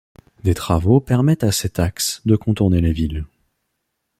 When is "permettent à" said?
0.99-1.51